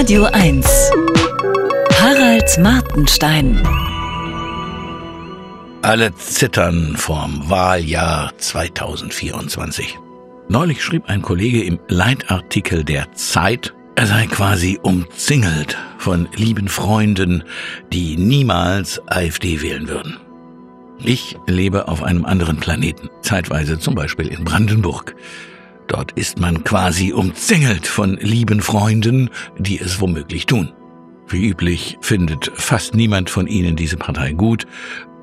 [0.00, 0.90] Radio 1.
[2.00, 3.62] Harald Martenstein.
[5.82, 9.98] Alle zittern vorm Wahljahr 2024.
[10.48, 17.44] Neulich schrieb ein Kollege im Leitartikel der Zeit, er sei quasi umzingelt von lieben Freunden,
[17.92, 20.16] die niemals AfD wählen würden.
[21.04, 25.14] Ich lebe auf einem anderen Planeten, zeitweise zum Beispiel in Brandenburg.
[25.90, 29.28] Dort ist man quasi umzingelt von lieben Freunden,
[29.58, 30.72] die es womöglich tun.
[31.26, 34.68] Wie üblich findet fast niemand von ihnen diese Partei gut.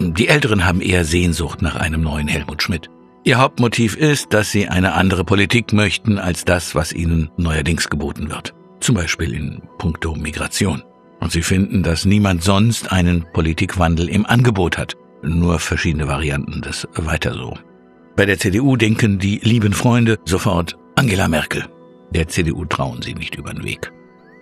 [0.02, 2.90] Die Älteren haben eher Sehnsucht nach einem neuen Helmut Schmidt.
[3.24, 8.30] Ihr Hauptmotiv ist, dass sie eine andere Politik möchten als das, was ihnen neuerdings geboten
[8.30, 8.54] wird.
[8.82, 10.84] Zum Beispiel in puncto Migration.
[11.22, 14.98] Und sie finden, dass niemand sonst einen Politikwandel im Angebot hat.
[15.24, 17.58] Nur verschiedene Varianten des Weiter so.
[18.18, 21.66] Bei der CDU denken die lieben Freunde sofort Angela Merkel.
[22.10, 23.92] Der CDU trauen sie nicht über den Weg.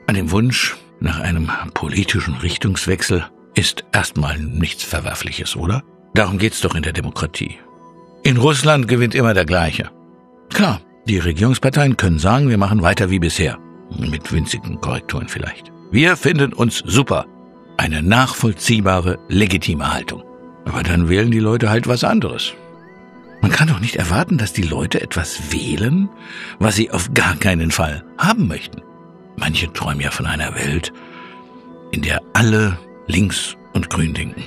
[0.08, 5.84] An dem Wunsch nach einem politischen Richtungswechsel ist erstmal nichts Verwerfliches, oder?
[6.14, 7.58] Darum geht's doch in der Demokratie.
[8.24, 9.92] In Russland gewinnt immer der gleiche.
[10.54, 13.58] Klar, die Regierungsparteien können sagen, wir machen weiter wie bisher.
[14.00, 15.74] Mit winzigen Korrekturen vielleicht.
[15.92, 17.26] Wir finden uns super.
[17.76, 20.24] Eine nachvollziehbare, legitime Haltung.
[20.64, 22.54] Aber dann wählen die Leute halt was anderes.
[23.46, 26.10] Man kann doch nicht erwarten, dass die Leute etwas wählen,
[26.58, 28.82] was sie auf gar keinen Fall haben möchten.
[29.38, 30.92] Manche träumen ja von einer Welt,
[31.92, 34.42] in der alle links und grün denken.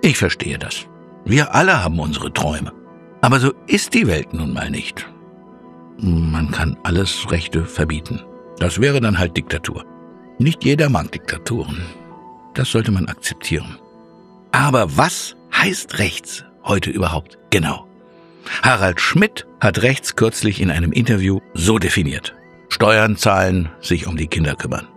[0.00, 0.86] Ich verstehe das.
[1.26, 2.72] Wir alle haben unsere Träume.
[3.20, 5.06] Aber so ist die Welt nun mal nicht.
[5.98, 8.22] Man kann alles Rechte verbieten.
[8.56, 9.84] Das wäre dann halt Diktatur.
[10.38, 11.82] Nicht jeder mag Diktaturen.
[12.54, 13.76] Das sollte man akzeptieren.
[14.52, 17.91] Aber was heißt rechts heute überhaupt genau?
[18.62, 22.34] Harald Schmidt hat rechts kürzlich in einem Interview so definiert.
[22.68, 24.88] Steuern zahlen, sich um die Kinder kümmern.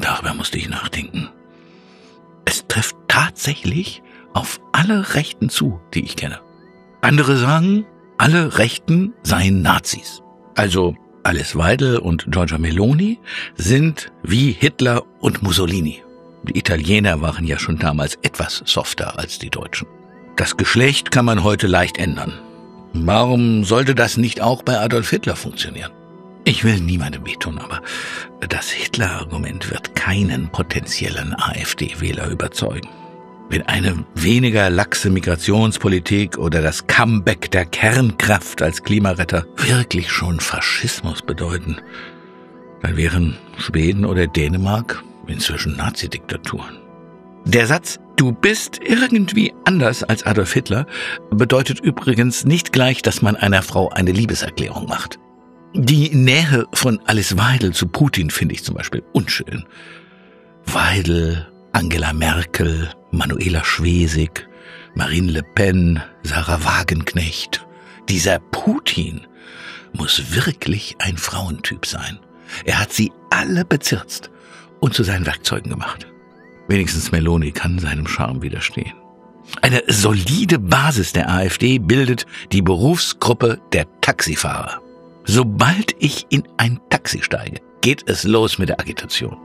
[0.00, 1.28] Darüber musste ich nachdenken.
[2.44, 4.02] Es trifft tatsächlich
[4.34, 6.40] auf alle Rechten zu, die ich kenne.
[7.00, 7.86] Andere sagen,
[8.18, 10.22] alle Rechten seien Nazis.
[10.54, 13.18] Also Alice Weidel und Giorgia Meloni
[13.56, 16.02] sind wie Hitler und Mussolini.
[16.44, 19.88] Die Italiener waren ja schon damals etwas softer als die Deutschen.
[20.36, 22.38] Das Geschlecht kann man heute leicht ändern.
[23.04, 25.92] Warum sollte das nicht auch bei Adolf Hitler funktionieren?
[26.44, 27.82] Ich will niemandem wehtun, aber
[28.48, 32.88] das Hitler-Argument wird keinen potenziellen AfD-Wähler überzeugen.
[33.48, 41.22] Wenn eine weniger laxe Migrationspolitik oder das Comeback der Kernkraft als Klimaretter wirklich schon Faschismus
[41.22, 41.78] bedeuten,
[42.82, 46.78] dann wären Schweden oder Dänemark inzwischen Nazi-Diktaturen.
[47.44, 50.86] Der Satz, du bist irgendwie anders als Adolf Hitler,
[51.30, 55.18] bedeutet übrigens nicht gleich, dass man einer Frau eine Liebeserklärung macht.
[55.74, 59.64] Die Nähe von Alice Weidel zu Putin finde ich zum Beispiel unschön.
[60.64, 64.48] Weidel, Angela Merkel, Manuela Schwesig,
[64.94, 67.66] Marine Le Pen, Sarah Wagenknecht.
[68.08, 69.26] Dieser Putin
[69.92, 72.18] muss wirklich ein Frauentyp sein.
[72.64, 74.30] Er hat sie alle bezirzt
[74.80, 76.06] und zu seinen Werkzeugen gemacht.
[76.68, 78.94] Wenigstens Meloni kann seinem Charme widerstehen.
[79.62, 84.80] Eine solide Basis der AfD bildet die Berufsgruppe der Taxifahrer.
[85.24, 89.36] Sobald ich in ein Taxi steige, geht es los mit der Agitation.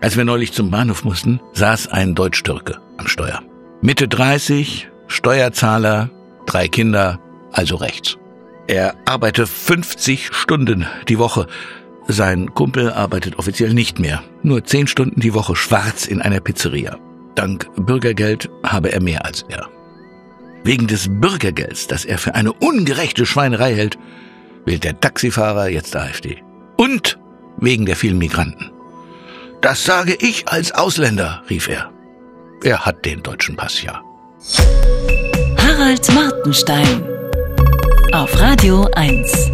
[0.00, 3.42] Als wir neulich zum Bahnhof mussten, saß ein Deutsch-Türke am Steuer.
[3.80, 6.10] Mitte 30, Steuerzahler,
[6.46, 7.20] drei Kinder,
[7.52, 8.16] also rechts.
[8.68, 11.46] Er arbeite 50 Stunden die Woche
[12.08, 16.98] sein Kumpel arbeitet offiziell nicht mehr, nur zehn Stunden die Woche schwarz in einer Pizzeria.
[17.34, 19.68] Dank Bürgergeld habe er mehr als er.
[20.64, 23.98] Wegen des Bürgergelds, das er für eine ungerechte Schweinerei hält,
[24.64, 26.42] wählt der Taxifahrer jetzt AfD.
[26.76, 27.18] Und
[27.58, 28.70] wegen der vielen Migranten.
[29.60, 31.92] Das sage ich als Ausländer, rief er.
[32.62, 34.02] Er hat den deutschen Pass ja.
[35.58, 37.04] Harald Martenstein
[38.12, 39.50] auf Radio 1.